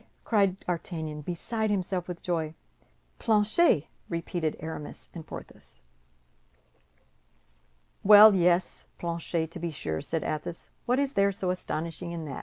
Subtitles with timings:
[0.23, 2.55] cried D'Artagnan, beside himself with joy.
[3.19, 5.79] "Planchet!" repeated Aramis and Porthos.
[8.01, 12.39] "Well, yes, Planchet, to be sure," said Athos, "what is there so astonishing in that?